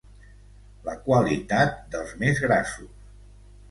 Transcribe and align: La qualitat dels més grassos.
La 0.87 0.95
qualitat 1.03 1.79
dels 1.95 2.19
més 2.25 2.45
grassos. 2.49 2.95